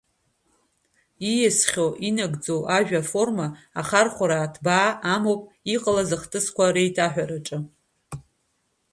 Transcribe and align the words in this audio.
Ииасхьоу 1.31 1.91
инагӡоу 2.07 2.61
ажәаформа 2.77 3.47
ахархәара 3.79 4.51
ҭбаа 4.53 4.89
амоуп 5.13 5.41
иҟалаз 5.75 6.09
ахҭысқәа 6.15 6.65
реиҭаҳәараҿы. 6.75 7.57